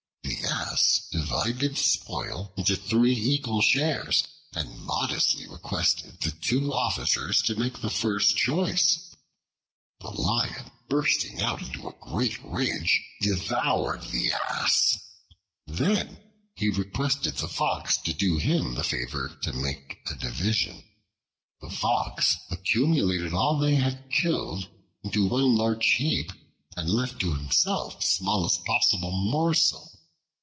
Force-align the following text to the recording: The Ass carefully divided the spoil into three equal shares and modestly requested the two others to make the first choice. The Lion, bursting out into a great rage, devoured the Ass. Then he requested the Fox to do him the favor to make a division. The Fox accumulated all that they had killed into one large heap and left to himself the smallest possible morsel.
The 0.23 0.57
Ass 0.57 1.07
carefully 1.11 1.53
divided 1.53 1.71
the 1.77 1.83
spoil 1.83 2.53
into 2.57 2.75
three 2.75 3.13
equal 3.15 3.61
shares 3.61 4.25
and 4.53 4.79
modestly 4.79 5.47
requested 5.47 6.19
the 6.21 6.31
two 6.31 6.71
others 6.73 7.41
to 7.43 7.55
make 7.55 7.79
the 7.81 7.89
first 7.89 8.37
choice. 8.37 9.15
The 9.99 10.09
Lion, 10.11 10.71
bursting 10.87 11.41
out 11.41 11.61
into 11.61 11.87
a 11.87 11.95
great 12.01 12.41
rage, 12.43 13.01
devoured 13.21 14.01
the 14.03 14.31
Ass. 14.31 14.99
Then 15.67 16.17
he 16.55 16.69
requested 16.69 17.35
the 17.37 17.49
Fox 17.49 17.97
to 17.99 18.13
do 18.13 18.37
him 18.37 18.73
the 18.75 18.83
favor 18.83 19.37
to 19.43 19.53
make 19.53 19.99
a 20.09 20.15
division. 20.15 20.83
The 21.61 21.69
Fox 21.71 22.37
accumulated 22.49 23.33
all 23.33 23.57
that 23.59 23.67
they 23.67 23.75
had 23.75 24.09
killed 24.11 24.67
into 25.03 25.27
one 25.27 25.55
large 25.55 25.85
heap 25.93 26.31
and 26.77 26.89
left 26.89 27.19
to 27.19 27.33
himself 27.35 27.99
the 27.99 28.07
smallest 28.07 28.65
possible 28.65 29.11
morsel. 29.11 29.89